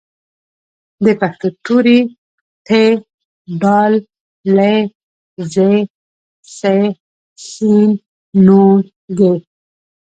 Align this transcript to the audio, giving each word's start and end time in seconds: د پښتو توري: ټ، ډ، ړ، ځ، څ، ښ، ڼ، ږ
د 1.03 1.05
پښتو 1.19 1.47
توري: 1.65 1.99
ټ، 2.67 2.69
ډ، 3.61 3.63
ړ، 4.55 4.59
ځ، 5.53 5.55
څ، 6.55 6.59
ښ، 7.45 7.51
ڼ، 8.45 8.53
ږ 9.17 9.19